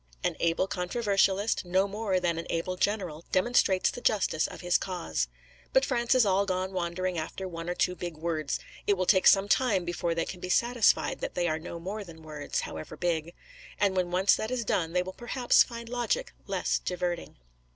An 0.23 0.35
able 0.39 0.65
controversialist 0.67 1.63
no 1.63 1.87
more 1.87 2.19
than 2.19 2.39
an 2.39 2.47
able 2.49 2.75
general 2.75 3.23
demonstrates 3.31 3.91
the 3.91 4.01
justice 4.01 4.47
of 4.47 4.61
his 4.61 4.79
cause. 4.79 5.27
But 5.73 5.85
France 5.85 6.15
is 6.15 6.25
all 6.25 6.47
gone 6.47 6.73
wandering 6.73 7.19
after 7.19 7.47
one 7.47 7.69
or 7.69 7.75
two 7.75 7.93
big 7.93 8.17
words; 8.17 8.57
it 8.87 8.93
will 8.97 9.05
take 9.05 9.27
some 9.27 9.47
time 9.47 9.85
before 9.85 10.15
they 10.15 10.25
can 10.25 10.39
be 10.39 10.49
satisfied 10.49 11.19
that 11.19 11.35
they 11.35 11.47
are 11.47 11.59
no 11.59 11.79
more 11.79 12.03
than 12.03 12.23
words, 12.23 12.61
however 12.61 12.97
big; 12.97 13.35
and 13.79 13.95
when 13.95 14.09
once 14.09 14.35
that 14.35 14.49
is 14.49 14.65
done, 14.65 14.93
they 14.93 15.03
will 15.03 15.13
perhaps 15.13 15.61
find 15.61 15.87
logic 15.87 16.33
less 16.47 16.79
diverting. 16.79 17.37